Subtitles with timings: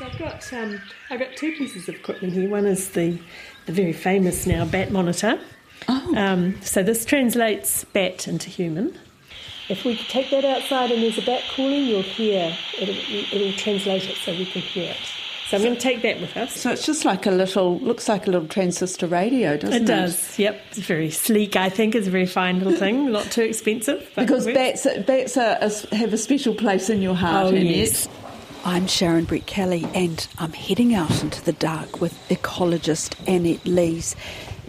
[0.00, 2.48] So I've got um, I've got two pieces of equipment here.
[2.48, 3.18] One is the
[3.66, 5.38] the very famous now bat monitor.
[5.88, 6.14] Oh.
[6.16, 8.98] Um, so this translates bat into human.
[9.68, 14.08] If we take that outside and there's a bat calling, you'll hear it'll, it'll translate
[14.08, 15.12] it so we can hear it.
[15.50, 16.54] So I'm going to take that with us.
[16.54, 19.82] So it's just like a little, looks like a little transistor radio, doesn't it?
[19.82, 20.62] It does, yep.
[20.70, 21.96] It's very sleek, I think.
[21.96, 24.08] It's a very fine little thing, not too expensive.
[24.14, 25.58] Because bats, bats are,
[25.92, 28.08] have a special place in your heart, Oh, yes.
[28.62, 34.14] I'm Sharon Brettkelly, and I'm heading out into the dark with ecologist Annette Lees,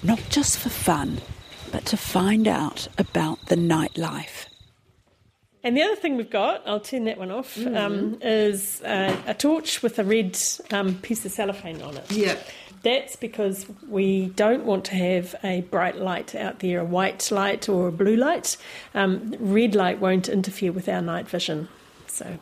[0.02, 1.20] not just for fun,
[1.74, 4.46] but to find out about the nightlife.
[5.62, 9.34] And the other thing we've got, I'll turn that one off, um, is uh, a
[9.34, 10.38] torch with a red
[10.72, 12.10] um, piece of cellophane on it.
[12.12, 12.48] Yep.
[12.84, 17.68] That's because we don't want to have a bright light out there, a white light
[17.68, 18.56] or a blue light.
[18.96, 21.68] Um, red light won't interfere with our night vision.
[22.08, 22.40] So,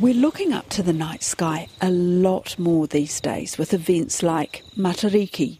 [0.00, 4.62] We're looking up to the night sky a lot more these days with events like
[4.76, 5.58] Matariki.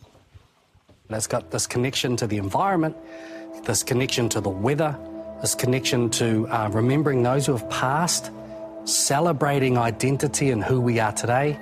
[1.09, 2.97] And It's got this connection to the environment,
[3.65, 4.97] this connection to the weather,
[5.41, 8.31] this connection to uh, remembering those who have passed,
[8.85, 11.59] celebrating identity and who we are today,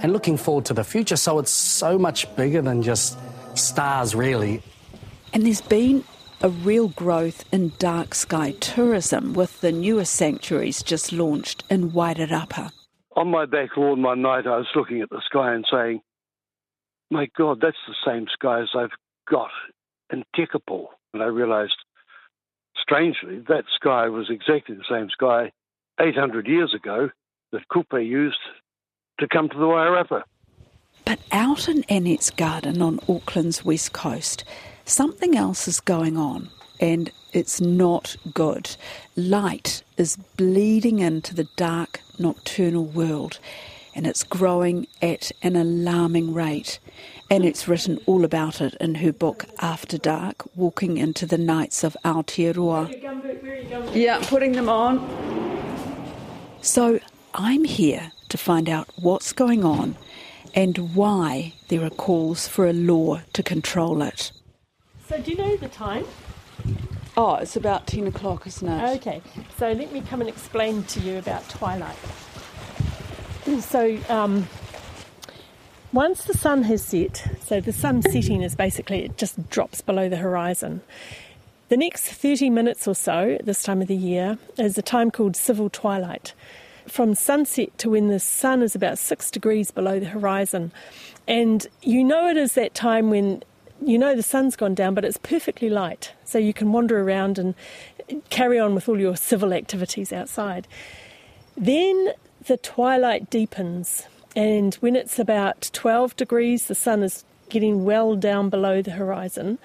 [0.00, 1.16] and looking forward to the future.
[1.16, 3.18] So it's so much bigger than just
[3.54, 4.62] stars, really.
[5.32, 6.04] And there's been
[6.42, 12.72] a real growth in dark sky tourism with the newest sanctuaries just launched in Wairarapa.
[13.16, 16.00] on my back lawn one night, I was looking at the sky and saying,
[17.10, 18.96] "My God, that's the same sky as I've
[19.28, 19.50] got
[20.10, 21.76] in Tekapo." And I realised,
[22.80, 25.52] strangely, that sky was exactly the same sky
[25.98, 27.10] 800 years ago
[27.52, 28.38] that Kupe used
[29.18, 30.22] to come to the Wairarapa.
[31.04, 34.44] But out in Annette's garden on Auckland's west coast,
[34.90, 38.76] something else is going on, and it's not good.
[39.16, 43.38] Light is bleeding into the dark nocturnal world,
[43.94, 46.78] and it's growing at an alarming rate.
[47.30, 51.96] Annette's written all about it in her book After Dark Walking into the Nights of
[52.04, 53.94] Aotearoa.
[53.94, 54.98] Yeah, putting them on.
[56.62, 56.98] So
[57.34, 59.96] I'm here to find out what's going on
[60.54, 64.32] and why there are calls for a law to control it.
[65.10, 66.04] So do you know the time?
[67.16, 68.96] Oh, it's about 10 o'clock, isn't it?
[68.98, 69.20] Okay,
[69.58, 71.96] so let me come and explain to you about twilight.
[73.58, 74.46] So, um,
[75.92, 80.08] once the sun has set, so the sun setting is basically it just drops below
[80.08, 80.80] the horizon.
[81.70, 85.10] The next 30 minutes or so at this time of the year is a time
[85.10, 86.34] called civil twilight.
[86.86, 90.70] From sunset to when the sun is about six degrees below the horizon.
[91.26, 93.42] And you know it is that time when
[93.82, 96.12] you know the sun's gone down, but it's perfectly light.
[96.24, 97.54] So you can wander around and
[98.30, 100.66] carry on with all your civil activities outside.
[101.56, 102.12] Then
[102.46, 108.48] the twilight deepens, and when it's about 12 degrees, the sun is getting well down
[108.48, 109.58] below the horizon.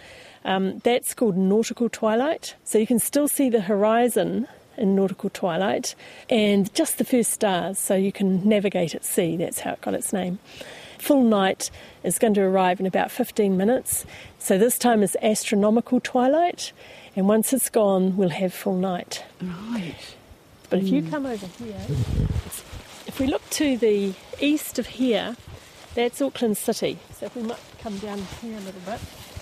[0.44, 2.56] Um, that's called nautical twilight.
[2.64, 4.48] So you can still see the horizon
[4.78, 5.96] in nautical twilight
[6.30, 9.38] and just the first stars, so you can navigate at sea.
[9.38, 10.40] That's how it got its name.
[11.06, 11.70] Full night
[12.04, 14.08] is going to arrive in about 15 minutes.
[14.40, 16.74] So this time is astronomical twilight,
[17.16, 19.24] and once it's gone, we'll have full night.
[19.40, 20.16] Right.
[20.68, 21.12] But if you hmm.
[21.12, 21.78] come over here,
[23.06, 25.38] if we look to the east of here,
[25.94, 26.98] that's Auckland City.
[27.14, 29.00] So if we might come down here a little bit.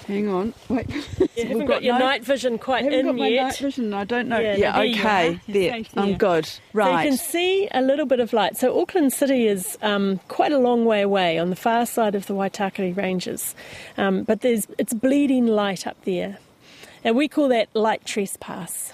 [0.08, 0.54] Hang on.
[0.70, 0.88] Wait.
[1.36, 3.44] You We've haven't got, your no- night vision quite in got my yet.
[3.46, 3.94] night vision.
[3.94, 4.38] I don't know.
[4.40, 5.40] Yeah, Yeah, okay.
[5.48, 5.82] There.
[5.98, 6.46] I'm good.
[6.46, 7.04] So Right.
[7.04, 8.56] you can see a little bit of light.
[8.56, 12.28] So Auckland City is um, quite a long way away on the far side of
[12.28, 13.56] the Waitakere Ranges,
[13.98, 16.38] um, but there's it's bleeding light up there,
[17.04, 18.94] and we call that light trespass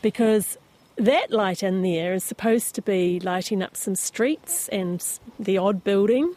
[0.00, 0.56] because
[0.96, 5.04] that light in there is supposed to be lighting up some streets and
[5.40, 6.34] the odd building.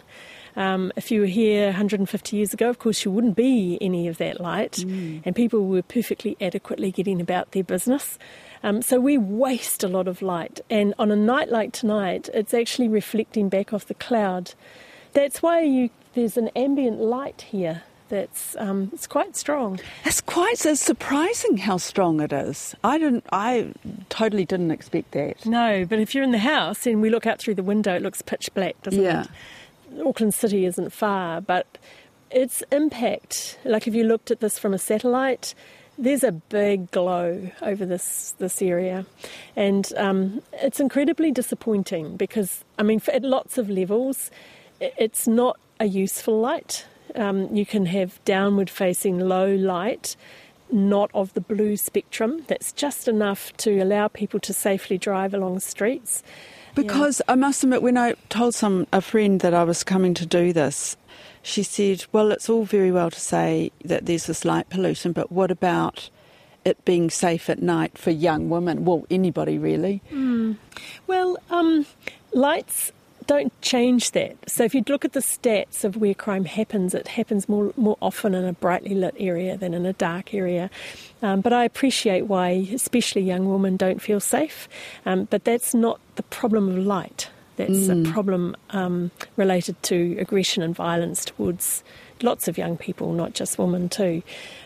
[0.58, 4.18] Um, if you were here 150 years ago, of course, you wouldn't be any of
[4.18, 8.18] that light, and people were perfectly adequately getting about their business.
[8.64, 12.54] Um, so we waste a lot of light, and on a night like tonight, it's
[12.56, 14.54] actually reflecting back off the cloud.
[15.14, 17.84] That's why you there's an ambient light here.
[18.10, 19.80] That's um, it's quite strong.
[20.06, 22.74] It's quite it's surprising how strong it is.
[22.84, 23.26] I didn't.
[23.32, 23.74] I
[24.10, 25.46] totally didn't expect that.
[25.46, 28.02] No, but if you're in the house and we look out through the window, it
[28.02, 29.24] looks pitch black, doesn't Yeah.
[29.24, 29.28] it?
[30.06, 31.78] Auckland City isn't far, but
[32.32, 35.54] its impact, like if you looked at this from a satellite,
[35.98, 39.06] there's a big glow over this this area,
[39.56, 44.30] and um, it's incredibly disappointing because I mean, at lots of levels,
[44.80, 46.86] it's not a useful light.
[47.16, 50.16] Um, you can have downward facing low light,
[50.72, 52.44] not of the blue spectrum.
[52.48, 56.22] That's just enough to allow people to safely drive along streets.
[56.78, 60.26] Because I must admit, when I told some a friend that I was coming to
[60.26, 60.96] do this,
[61.42, 65.32] she said, "Well, it's all very well to say that there's this light pollution, but
[65.32, 66.10] what about
[66.66, 68.86] it being safe at night for young women?
[68.86, 70.02] Well, anybody really."
[71.08, 71.86] Well, um,
[72.34, 72.92] lights
[73.28, 74.36] don't change that.
[74.50, 77.98] So if you look at the stats of where crime happens, it happens more more
[78.02, 80.70] often in a brightly lit area than in a dark area.
[81.22, 84.68] Um, but I appreciate why, especially young women, don't feel safe.
[85.06, 87.30] Um, but that's not the problem of light.
[87.58, 91.84] That's a problem um, related to aggression and violence towards
[92.22, 94.22] lots of young people, not just women too.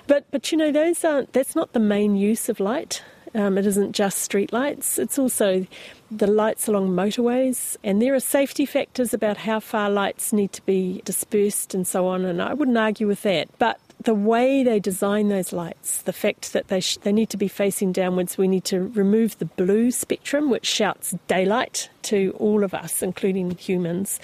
[0.07, 1.31] But but you know those aren't.
[1.31, 3.01] That's not the main use of light.
[3.33, 4.99] Um, it isn't just streetlights.
[4.99, 5.65] It's also
[6.09, 10.61] the lights along motorways, and there are safety factors about how far lights need to
[10.65, 12.25] be dispersed and so on.
[12.25, 16.53] And I wouldn't argue with that, but the way they design those lights, the fact
[16.53, 19.91] that they sh- they need to be facing downwards, we need to remove the blue
[19.91, 24.19] spectrum, which shouts daylight to all of us, including humans.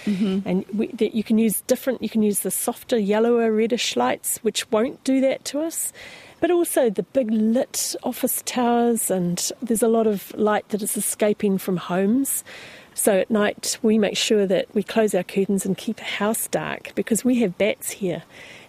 [0.46, 2.02] And we, that you can use different.
[2.02, 5.94] You can use the softer, yellower, reddish lights, which won't do that to us.
[6.40, 10.96] But also the big lit office towers, and there's a lot of light that is
[10.96, 12.44] escaping from homes.
[12.94, 16.48] So at night, we make sure that we close our curtains and keep the house
[16.48, 18.24] dark because we have bats here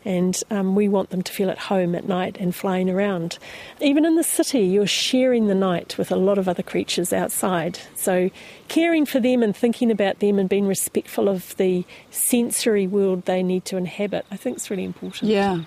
[0.05, 3.38] and um, we want them to feel at home at night and flying around.
[3.81, 7.79] Even in the city, you're sharing the night with a lot of other creatures outside.
[7.94, 8.31] So
[8.69, 13.43] caring for them and thinking about them and being respectful of the sensory world they
[13.43, 15.31] need to inhabit, I think is really important.
[15.31, 15.62] Yeah.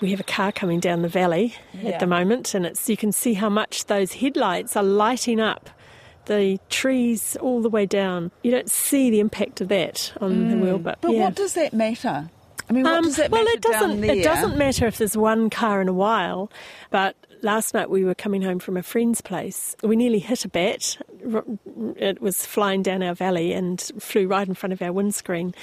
[0.00, 1.90] We have a car coming down the valley Yeah.
[1.92, 5.70] at the moment, and it's you can see how much those headlights are lighting up
[6.26, 8.30] the trees all the way down.
[8.42, 11.20] You don't see the impact of that on the world, but, But yeah.
[11.24, 12.28] what does that matter?
[12.68, 14.04] I mean, what Um, does that well, matter it doesn't.
[14.04, 16.50] It doesn't matter if there's one car in a while.
[16.90, 19.76] But last night we were coming home from a friend's place.
[19.82, 20.98] We nearly hit a bat.
[21.96, 25.54] It was flying down our valley and flew right in front of our windscreen.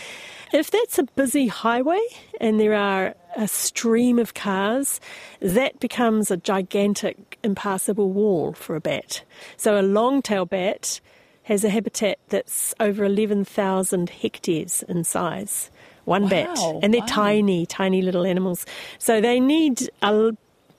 [0.54, 2.02] If that's a busy highway
[2.40, 5.00] and there are a stream of cars,
[5.40, 9.24] that becomes a gigantic impassable wall for a bat.
[9.58, 11.02] So a long-tail bat
[11.44, 15.70] has a habitat that's over 11,000 hectares in size.
[16.06, 16.58] One bat.
[16.82, 17.08] And they're wow.
[17.08, 18.66] tiny, tiny little animals.
[18.98, 20.32] So they need a,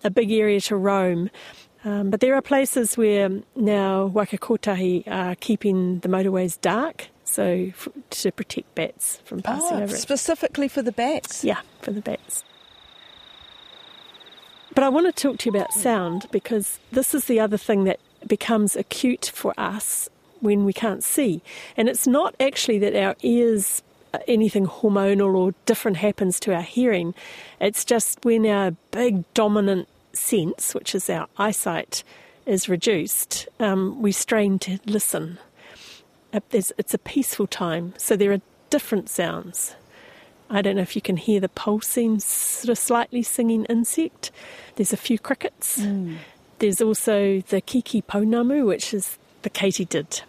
[0.05, 1.31] a big area to roam.
[1.85, 7.45] Um, but there are places where now Waka Kotahi are keeping the motorways dark, so
[7.69, 9.99] f- to protect bats from passing Oh, over it.
[9.99, 11.45] specifically for the bats.
[11.45, 12.43] Yeah, for the bats.
[14.75, 17.85] But I want to talk to you about sound because this is the other thing
[17.85, 20.09] that becomes acute for us
[20.41, 21.43] when we can't see.
[21.77, 26.63] And it's not actually that our ears, uh, anything hormonal or different happens to our
[26.63, 27.15] hearing.
[27.61, 32.03] It's just when our big dominant sense, which is our eyesight,
[32.47, 35.39] is reduced, um, we strain to listen.
[36.33, 38.41] Uh, It's a peaceful time, so there are
[38.71, 39.75] different sounds.
[40.51, 44.31] I don't know if you can hear the pulsing, sort of slightly singing insect.
[44.77, 45.81] There's a few crickets.
[46.59, 50.23] There's also the kikipounamu, which is the katydid.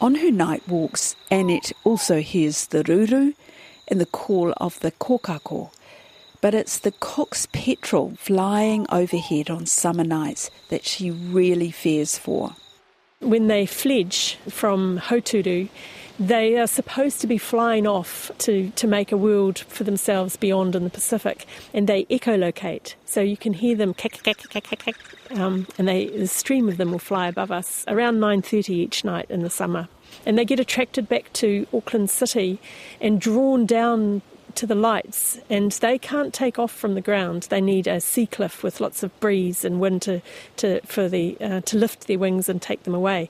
[0.00, 3.34] On her night walks, Annette also hears the ruru
[3.88, 5.70] and the call of the kokako.
[6.40, 12.56] But it's the cook's petrel flying overhead on summer nights that she really fears for.
[13.20, 15.68] When they fledge from Hauturu,
[16.20, 20.76] they are supposed to be flying off to, to make a world for themselves beyond
[20.76, 22.94] in the Pacific, and they echolocate.
[23.06, 24.96] So you can hear them cack, cack, cack, cack, cack,
[25.38, 29.26] um, and they, a stream of them will fly above us around 9.30 each night
[29.30, 29.88] in the summer.
[30.26, 32.60] And they get attracted back to Auckland City
[33.00, 34.20] and drawn down
[34.56, 37.46] to the lights, and they can't take off from the ground.
[37.50, 40.20] They need a sea cliff with lots of breeze and wind to,
[40.56, 43.28] to for the uh, to lift their wings and take them away.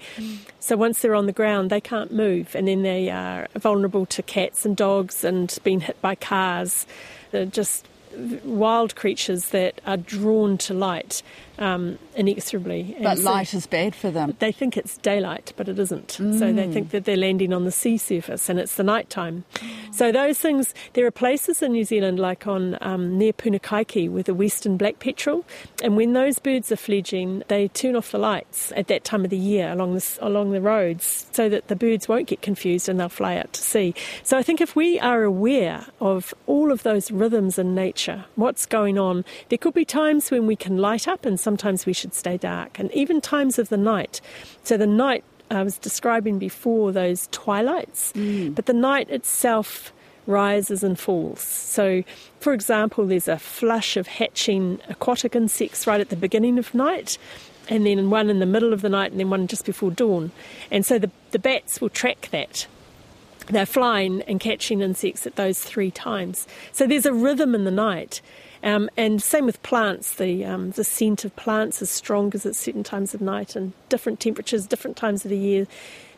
[0.58, 4.22] So once they're on the ground, they can't move, and then they are vulnerable to
[4.22, 6.86] cats and dogs and being hit by cars.
[7.30, 7.86] They're just
[8.44, 11.22] wild creatures that are drawn to light
[11.60, 12.94] um, inexorably.
[12.96, 14.34] And But so- light is bad for them.
[14.38, 16.10] they think it's daylight, but it isn't.
[16.12, 19.44] So they think that they're landing on the sea surface and it's the night time.
[19.92, 24.26] So those things, there are places in New Zealand, like on um, near Punakaiki with
[24.26, 25.44] the Westland black petrel,
[25.82, 29.30] and when those birds are fledging, they turn off the lights at that time of
[29.30, 32.98] the year along the along the roads, so that the birds won't get confused and
[33.00, 33.94] they'll fly out to sea.
[34.22, 38.66] So I think if we are aware of all of those rhythms in nature, what's
[38.66, 42.14] going on, there could be times when we can light up and sometimes we should
[42.14, 44.20] stay dark, and even times of the night.
[44.62, 48.54] So the night I was describing before those twilights, mm.
[48.54, 49.92] but the night itself
[50.28, 51.40] rises and falls.
[51.40, 52.04] So,
[52.38, 57.18] for example, there's a flush of hatching aquatic insects right at the beginning of night,
[57.68, 60.30] and then one in the middle of the night, and then one just before dawn.
[60.70, 62.68] And so the, the bats will track that.
[63.48, 66.46] They're flying and catching insects at those three times.
[66.70, 68.22] So there's a rhythm in the night.
[68.62, 72.54] Um, and same with plants, the um, the scent of plants is strong as at
[72.54, 75.66] certain times of night and different temperatures, different times of the year.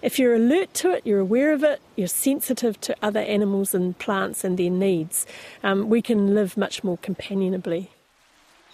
[0.02, 3.96] If you're alert to it, you're aware of it, you're sensitive to other animals and
[3.96, 5.24] plants and their needs,
[5.62, 7.90] um, we can live much more companionably.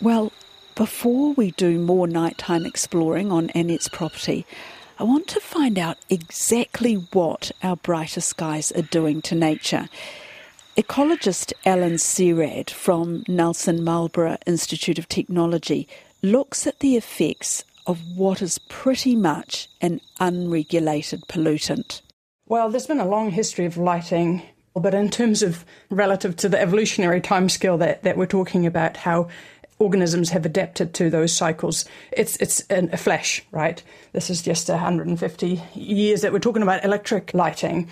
[0.01, 0.33] Well,
[0.75, 4.47] before we do more nighttime exploring on Annette's property,
[4.99, 9.89] I want to find out exactly what our brighter skies are doing to nature.
[10.79, 15.89] Ecologist Ellen Cieraad from Nelson Marlborough Institute of Technology
[16.23, 22.01] looks at the effects of what is pretty much an unregulated pollutant?
[22.47, 24.41] Well, there's been a long history of lighting,
[24.73, 29.27] but in terms of relative to the evolutionary timescale that, that we're talking about, how
[29.81, 31.87] organisms have adapted to those cycles.
[32.13, 33.83] It's it's a flash, right?
[34.13, 37.89] This is just 150 years that we're talking about electric lighting,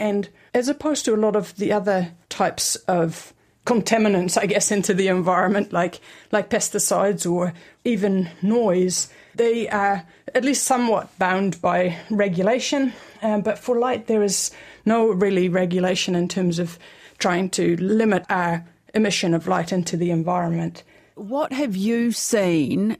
[0.00, 3.32] and as opposed to a lot of the other types of
[3.66, 6.00] contaminants, I guess, into the environment, like
[6.32, 7.52] like pesticides or
[7.84, 10.04] even noise they are
[10.34, 12.92] at least somewhat bound by regulation,
[13.22, 14.50] um, but for light, there is
[14.84, 16.78] no really regulation in terms of
[17.18, 18.64] trying to limit our
[18.94, 20.82] emission of light into the environment.
[21.14, 22.96] What have you seen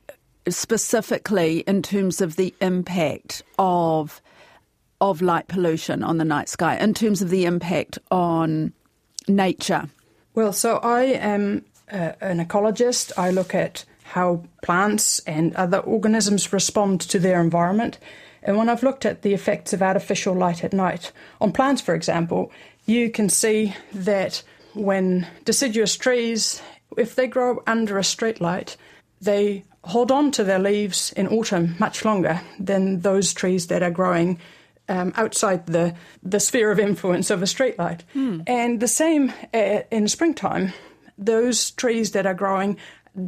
[0.49, 4.21] specifically in terms of the impact of
[5.01, 8.73] of light pollution on the night sky, in terms of the impact on
[9.29, 9.89] nature?
[10.35, 13.13] Well, so I am uh, an ecologist.
[13.17, 17.99] I look at how plants and other organisms respond to their environment.
[18.43, 21.95] And when I've looked at the effects of artificial light at night on plants, for
[21.95, 22.51] example,
[22.87, 24.43] you can see that
[24.75, 26.63] when deciduous trees,
[26.97, 28.77] if they grow under a street light,
[29.21, 33.91] they hold on to their leaves in autumn much longer than those trees that are
[33.91, 34.39] growing
[34.91, 38.03] um, outside the, the sphere of influence of a streetlight.
[38.13, 38.41] Hmm.
[38.47, 40.73] And the same uh, in springtime.
[41.17, 42.77] Those trees that are growing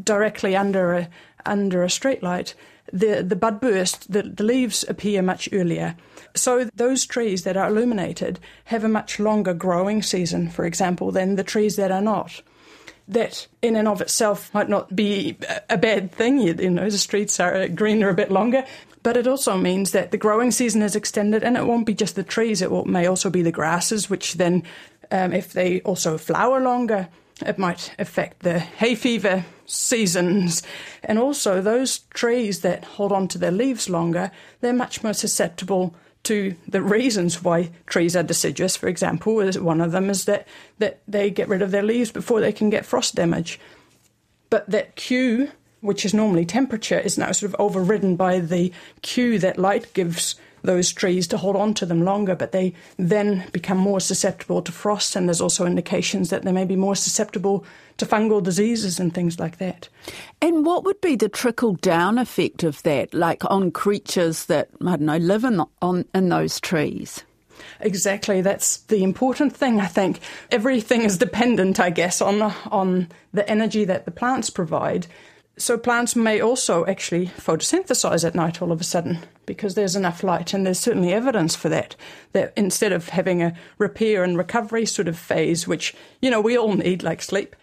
[0.04, 1.09] directly under a
[1.45, 2.54] under a streetlight,
[2.92, 5.97] the the bud burst, the, the leaves appear much earlier.
[6.35, 11.37] So those trees that are illuminated have a much longer growing season, for example, than
[11.37, 12.42] the trees that are not.
[13.09, 15.37] That in and of itself might not be
[15.69, 16.38] a bad thing.
[16.38, 18.64] You, you know, the streets are greener a bit longer,
[19.02, 22.14] but it also means that the growing season is extended, and it won't be just
[22.16, 22.62] the trees.
[22.62, 24.62] It will, may also be the grasses, which then,
[25.11, 27.09] um, if they also flower longer,
[27.44, 30.62] it might affect the hay fever seasons.
[31.02, 34.30] And also, those trees that hold on to their leaves longer,
[34.61, 35.94] they're much more susceptible
[36.25, 38.76] to the reasons why trees are deciduous.
[38.76, 40.47] For example, one of them is that,
[40.78, 43.59] that they get rid of their leaves before they can get frost damage.
[44.49, 45.50] But that cue,
[45.82, 48.72] which is normally temperature, is now sort of overridden by the
[49.02, 53.44] cue that light gives those trees to hold on to them longer, but they then
[53.52, 57.64] become more susceptible to frost, and there's also indications that they may be more susceptible
[57.98, 59.88] to fungal diseases and things like that.
[60.40, 64.96] And what would be the trickle down effect of that, like on creatures that, I
[64.96, 67.24] don't know, live in, on, in those trees?
[67.80, 69.80] Exactly, that's the important thing.
[69.80, 70.20] I think
[70.50, 75.06] everything is dependent, I guess, on on the energy that the plants provide.
[75.59, 80.23] So plants may also actually photosynthesize at night all of a sudden because there's enough
[80.23, 81.94] light, and there's certainly evidence for that.
[82.32, 86.56] That instead of having a repair and recovery sort of phase, which you know we
[86.56, 87.54] all need, like sleep,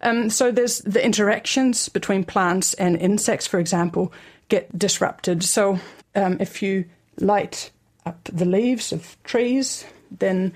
[0.00, 4.12] um, so there's the interactions between plants and insects, for example,
[4.48, 5.42] get disrupted.
[5.42, 5.80] So
[6.14, 6.84] um, if you
[7.18, 7.70] light
[8.06, 10.52] up the leaves of trees, then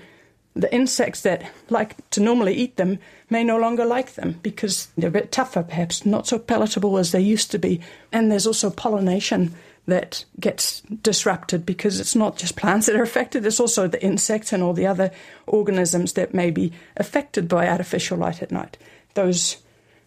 [0.55, 5.09] the insects that like to normally eat them may no longer like them because they're
[5.09, 7.79] a bit tougher, perhaps not so palatable as they used to be.
[8.11, 9.53] And there's also pollination
[9.87, 14.53] that gets disrupted because it's not just plants that are affected, it's also the insects
[14.53, 15.11] and all the other
[15.47, 18.77] organisms that may be affected by artificial light at night.
[19.15, 19.57] Those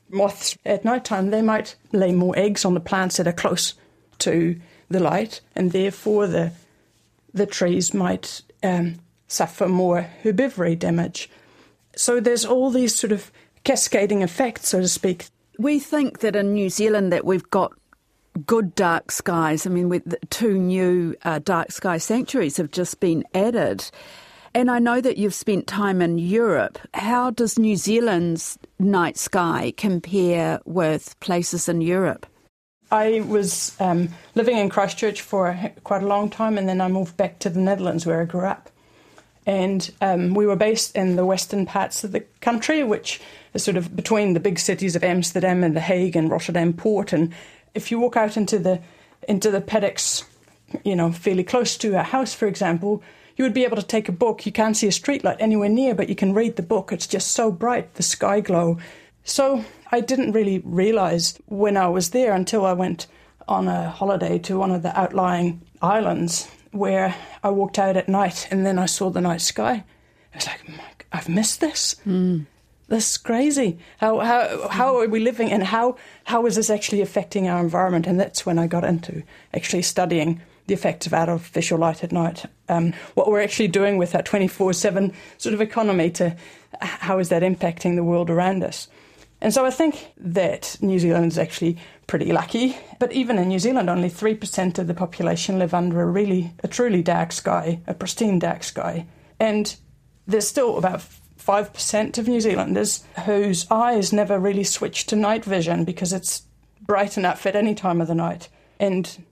[0.09, 3.75] moths at night time, they might lay more eggs on the plants that are close
[4.19, 6.53] to the light, and therefore the
[7.35, 8.97] the trees might um,
[9.33, 11.31] suffer more herbivory damage.
[11.97, 13.31] So there's all these sort of
[13.65, 15.27] cascading effects, so to speak.
[15.59, 17.73] We think that in New Zealand that we've got
[18.47, 19.67] good dark skies.
[19.67, 23.91] I mean, with two new uh, dark sky sanctuaries have just been added.
[24.55, 26.79] And I know that you've spent time in Europe.
[26.95, 32.27] How does New Zealand's night sky compare with places in Europe?
[32.91, 37.17] I was um, living in Christchurch for quite a long time, and then I moved
[37.17, 38.69] back to the Netherlands where I grew up.
[39.47, 43.21] And um, we were based in the western parts of the country, which
[43.55, 47.13] is sort of between the big cities of Amsterdam and The Hague and Rotterdam Port.
[47.13, 47.35] And
[47.75, 48.81] if you walk out into the
[49.29, 50.25] into the paddocks,
[50.85, 53.03] you know, fairly close to a house, for example,
[53.37, 54.47] you would be able to take a book.
[54.47, 56.93] You can't see a streetlight anywhere near, but you can read the book.
[56.93, 58.79] It's just so bright, the sky glow.
[59.25, 63.07] So I didn't really realize when I was there until I went
[63.49, 68.49] on a holiday to one of the outlying islands where I walked out at night
[68.51, 69.85] and then I saw the night sky.
[70.33, 71.97] I was like, I've missed this.
[72.07, 72.47] Mm.
[72.89, 73.79] This is crazy.
[73.99, 78.07] How, how, how are we living and how, how is this actually affecting our environment?
[78.07, 79.23] And that's when I got into
[79.55, 82.45] actually studying the effects of artificial light at night.
[82.69, 86.37] Um, what we're actually doing with that 24 7 sort of economy to
[86.81, 88.89] how is that impacting the world around us?
[89.41, 91.77] And so I think that New Zealand is actually
[92.13, 92.77] pretty lucky.
[92.99, 96.69] But even in New Zealand, only 3% of the population live under a really, a
[96.69, 99.07] truly dark sky, a pristine dark sky.
[99.41, 99.75] And
[100.27, 101.03] there's still about
[101.39, 106.43] 5% of New Zealanders whose eyes never really switch to night vision because it's
[106.83, 108.51] bright enough at any time of the night.
[108.79, 109.25] And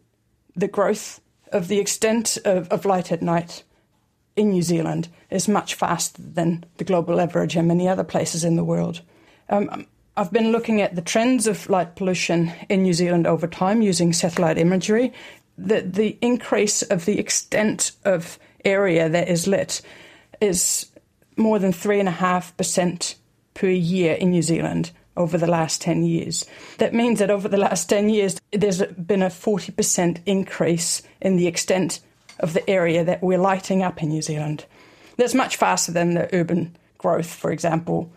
[0.56, 1.20] the growth
[1.52, 3.62] of the extent of, of light at night
[4.36, 8.56] in New Zealand is much faster than the global average and many other places in
[8.56, 9.02] the world.
[9.50, 9.86] Um,
[10.16, 14.12] I've been looking at the trends of light pollution in New Zealand over time using
[14.12, 15.12] satellite imagery.
[15.56, 19.80] The, the increase of the extent of area that is lit
[20.40, 20.86] is
[21.36, 23.14] more than 3.5%
[23.54, 26.46] per year in New Zealand over the last 10 years.
[26.78, 31.46] That means that over the last 10 years, there's been a 40% increase in the
[31.46, 32.00] extent
[32.38, 34.64] of the area that we're lighting up in New Zealand.
[35.16, 38.10] That's much faster than the urban growth, for example.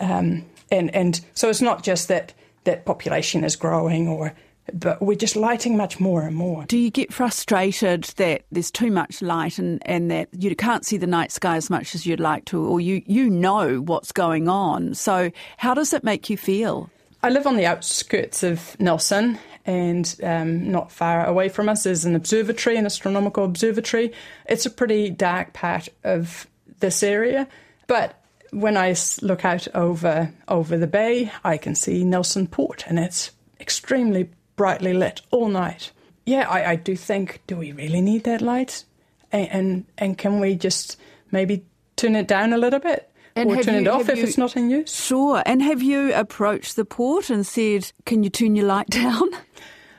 [0.00, 2.32] Um, and, and so it's not just that,
[2.64, 4.34] that population is growing or
[4.72, 6.64] but we're just lighting much more and more.
[6.66, 10.96] Do you get frustrated that there's too much light and, and that you can't see
[10.96, 14.48] the night sky as much as you'd like to, or you, you know what's going
[14.48, 14.94] on?
[14.94, 16.90] So, how does it make you feel?
[17.22, 22.04] I live on the outskirts of Nelson, and um, not far away from us is
[22.04, 24.12] an observatory, an astronomical observatory.
[24.46, 26.46] It's a pretty dark part of
[26.78, 27.46] this area,
[27.86, 28.19] but
[28.50, 33.30] when I look out over over the bay, I can see Nelson Port, and it's
[33.60, 35.92] extremely brightly lit all night.
[36.26, 38.84] Yeah, I, I do think, do we really need that light?
[39.32, 40.96] And, and, and can we just
[41.30, 41.64] maybe
[41.96, 43.10] turn it down a little bit?
[43.36, 44.94] And or turn you, it off if you, it's not in use?
[44.94, 45.42] Sure.
[45.46, 49.30] And have you approached the port and said, can you turn your light down?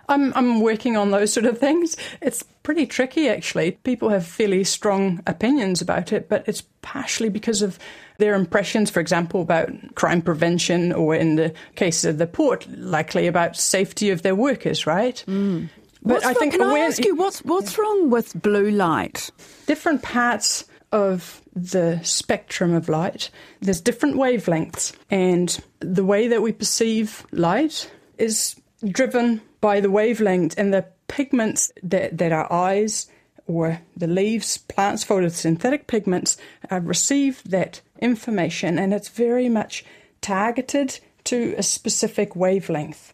[0.10, 1.96] I'm, I'm working on those sort of things.
[2.22, 3.72] It's pretty tricky, actually.
[3.72, 7.80] People have fairly strong opinions about it, but it's partially because of
[8.22, 13.28] their impressions, for example, about crime prevention, or in the case of the port, likely
[13.28, 15.24] about safety of their workers, right?
[15.28, 15.70] Mm.
[16.04, 19.30] But what's I think can I ask you what's what's wrong with blue light?
[19.68, 23.30] Different parts of the spectrum of light.
[23.60, 28.56] There's different wavelengths, and the way that we perceive light is
[28.88, 33.08] driven by the wavelength and the pigments that, that our eyes
[33.48, 36.38] or the leaves, plants, photosynthetic pigments
[36.72, 39.86] uh, receive that information, and it's very much
[40.22, 43.14] targeted to a specific wavelength.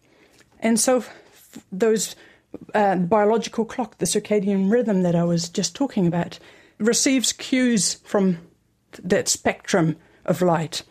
[0.59, 2.15] And so, f- those
[2.73, 6.39] uh, biological clock, the circadian rhythm that I was just talking about,
[6.79, 8.39] receives cues from
[9.03, 10.83] that spectrum of light.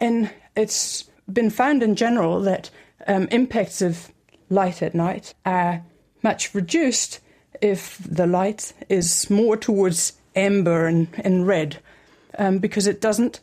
[0.00, 2.70] And it's been found in general that
[3.06, 4.12] um, impacts of
[4.50, 5.84] light at night are
[6.22, 7.20] much reduced
[7.60, 11.78] if the light is more towards amber and, and red
[12.38, 13.40] um, because it doesn't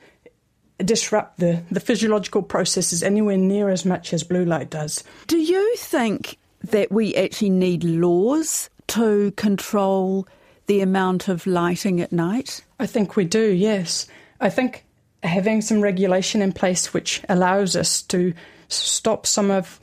[0.80, 5.04] disrupt the, the physiological processes anywhere near as much as blue light does.
[5.28, 10.28] Do you think that we actually need laws to control
[10.68, 12.62] the amount of lighting at night?
[12.80, 14.08] I think we do, yes.
[14.42, 14.84] I think
[15.24, 18.34] having some regulation in place which allows us to
[18.68, 19.80] stop some of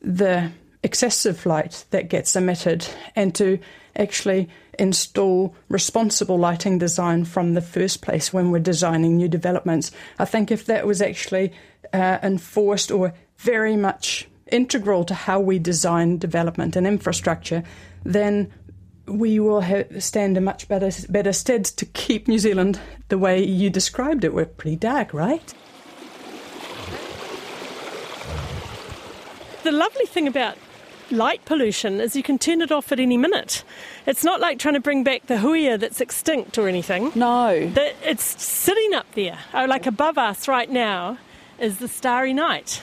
[0.00, 0.50] the
[0.84, 3.58] excessive light that gets emitted and to
[3.96, 9.90] actually install responsible lighting design from the first place when we're designing new developments.
[10.18, 11.52] I think if that was actually
[11.92, 17.62] uh, enforced or very much integral to how we design development and infrastructure,
[18.04, 18.52] then
[19.06, 19.62] we will
[19.98, 24.34] stand a much better better stead to keep New Zealand the way you described it.
[24.34, 25.54] We're pretty dark, right?
[29.62, 30.58] The lovely thing about
[31.10, 33.64] light pollution is you can turn it off at any minute.
[34.06, 37.12] It's not like trying to bring back the huia that's extinct or anything.
[37.14, 37.48] No.
[38.02, 41.18] it's sitting up there, oh, like above us right now,
[41.58, 42.82] is the starry night.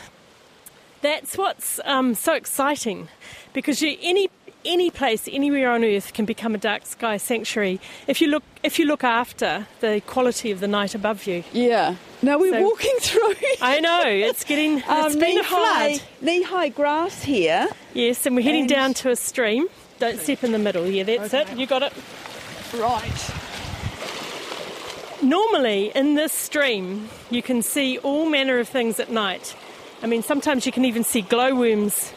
[1.02, 3.08] That's what's um, so exciting
[3.54, 4.30] because you, any
[4.66, 8.78] any place anywhere on earth can become a dark sky sanctuary if you look if
[8.80, 11.44] you look after the quality of the night above you.
[11.52, 11.96] Yeah.
[12.22, 13.34] Now we're So- walking through.
[13.62, 16.08] I know it's getting it's um, been a knee-high, flood.
[16.22, 17.68] knee-high grass here.
[17.94, 19.68] Yes, and we're heading And- down to a stream.
[20.00, 20.86] Don't step in the middle.
[20.88, 21.56] Yeah, that's it.
[21.58, 21.94] You got it.
[22.74, 23.32] Right.
[25.22, 29.56] Normally, in this stream, you can see all manner of things at night.
[30.02, 32.12] I mean, sometimes you can even see glowworms.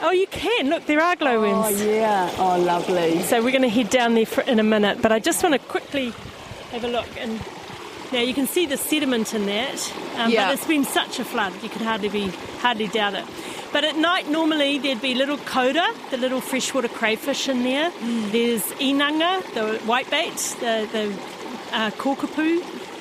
[0.00, 0.70] Oh, you can.
[0.70, 1.80] Look, there are glowworms.
[1.80, 2.30] Oh yeah.
[2.38, 3.20] Oh, lovely.
[3.22, 5.54] So we're going to head down there for, in a minute, but I just want
[5.54, 6.12] to quickly
[6.70, 7.08] have a look.
[7.18, 7.40] And
[8.12, 10.46] now you can see the sediment in that, um, Yeah.
[10.46, 12.28] but it's been such a flood you could hardly be
[12.60, 13.24] hardly doubt it.
[13.72, 17.90] But at night, normally there'd be little kōura, the little freshwater crayfish in there.
[18.30, 21.12] There's inanga, the whitebait, the the
[21.76, 21.90] uh.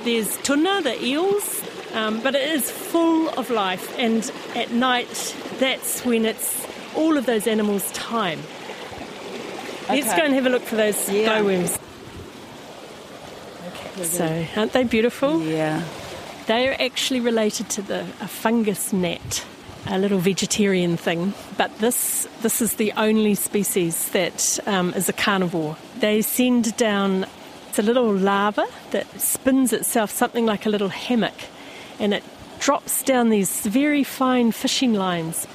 [0.03, 1.63] There's tuna, the eels.
[1.93, 7.25] Um, but it is full of life, and at night, that's when it's all of
[7.25, 8.39] those animals' time.
[9.89, 11.25] Let's go and have a look for those Yeah.
[11.25, 11.77] glowworms.
[14.03, 15.41] So, aren't they beautiful?
[15.41, 15.81] Yeah.
[16.45, 19.43] They are actually related to the a fungus gnat,
[19.87, 21.33] a little vegetarian thing.
[21.57, 25.77] But this this is the only species that um, is a carnivore.
[25.99, 27.25] They send down
[27.69, 31.35] it's a little larva that spins itself something like a little hammock,
[31.99, 32.23] and it
[32.59, 35.47] drops down these very fine fishing lines,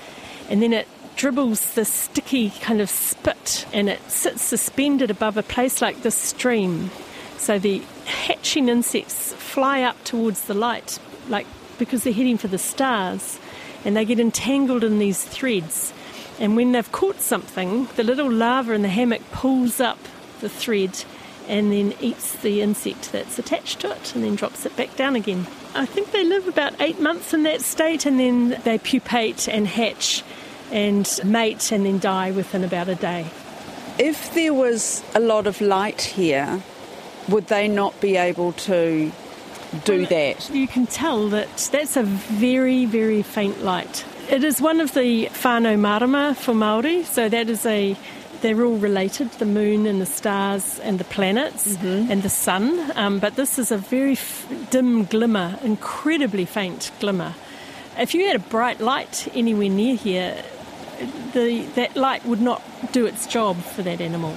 [0.51, 5.43] and then it dribbles this sticky kind of spit, and it sits suspended above a
[5.43, 6.91] place like this stream.
[7.39, 10.99] So the hatching insects fly up towards the light,
[11.29, 11.47] like
[11.79, 13.39] because they're heading for the stars,
[13.85, 15.93] and they get entangled in these threads.
[16.39, 19.99] And when they've caught something, the little larva in the hammock pulls up
[20.41, 21.05] the thread
[21.49, 25.17] and then eats the insect that's attached to it and then drops it back down
[25.17, 25.47] again.
[25.75, 29.67] I think they live about eight months in that state and then they pupate and
[29.67, 30.23] hatch
[30.73, 33.27] and mate and then die within about a day.
[33.99, 36.63] If there was a lot of light here,
[37.29, 39.13] would they not be able to
[39.85, 40.51] do that?
[40.51, 44.05] You can tell that that's a very, very faint light.
[44.31, 47.97] It is one of the whānau mārama for Māori, so that is a
[48.41, 52.91] they're all related the moon and the stars and the planets and the sun.
[52.97, 57.37] Um, but this is a very f- dim glimmer, incredibly faint glimmer.
[57.97, 60.43] If you had a bright light anywhere near here,
[61.33, 62.63] the, that light would not
[62.93, 64.37] do its job for that animal.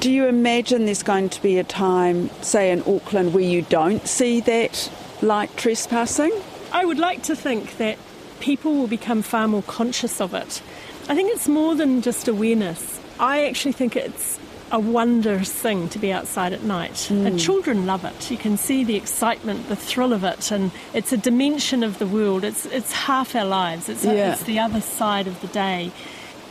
[0.00, 4.06] Do you imagine there's going to be a time, say in Auckland, where you don't
[4.06, 4.90] see that
[5.22, 6.32] light trespassing?
[6.72, 7.98] I would like to think that
[8.40, 10.60] people will become far more conscious of it.
[11.08, 12.98] I think it's more than just awareness.
[13.20, 14.40] I actually think it's
[14.72, 17.10] a wondrous thing to be outside at night.
[17.10, 17.40] And mm.
[17.40, 18.30] children love it.
[18.30, 22.06] You can see the excitement, the thrill of it, and it's a dimension of the
[22.06, 22.42] world.
[22.42, 23.88] It's it's half our lives.
[23.90, 24.32] It's, Yeah.
[24.32, 25.92] it's the other side of the day.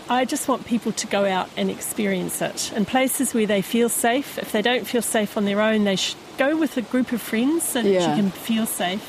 [0.07, 3.89] I just want people to go out and experience it in places where they feel
[3.89, 4.37] safe.
[4.37, 7.21] If they don't feel safe on their own, they should go with a group of
[7.21, 8.09] friends so that Yeah.
[8.15, 9.03] you can feel safe.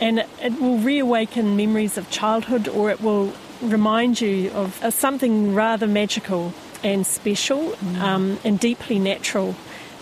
[0.00, 5.54] And it, it will reawaken memories of childhood or it will remind you of something
[5.54, 9.54] rather magical and special um, and deeply natural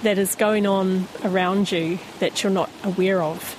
[0.02, 3.56] that is going on around you that you're not aware of.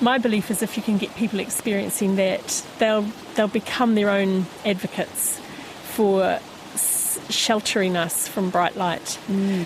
[0.00, 4.46] My belief is if you can get people experiencing that, they'll they'll become their own
[4.64, 5.40] advocates
[5.82, 6.38] for
[6.74, 9.14] s- sheltering us from bright light.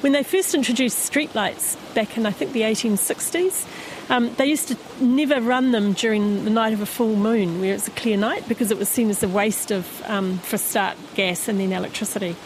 [0.01, 3.67] When they first introduced streetlights back in I think the 1860s,
[4.11, 7.75] um, they used to never run them during the night of a full moon, where
[7.75, 10.97] it's a clear night, because it was seen as a waste of, um, for start,
[11.15, 12.37] gas and then electricity.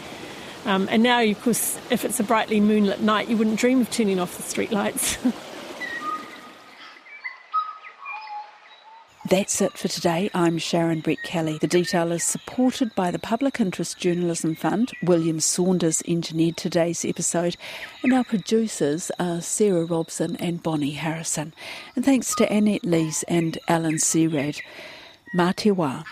[0.65, 3.89] Um, and now, of course, if it's a brightly moonlit night, you wouldn't dream of
[3.91, 5.33] turning off the streetlights.
[9.29, 10.29] That's it for today.
[10.33, 11.59] I'm Sharon Brettkelly.
[11.59, 14.93] The detail is supported by the Public Interest Journalism Fund.
[15.03, 17.57] William Saunders engineered today's episode,
[18.03, 21.53] and our producers are Sarah Robson and Bonnie Harrison.
[21.93, 24.61] And thanks to Annette Lees and Ellen Cieraad.
[25.35, 26.05] Mā wā.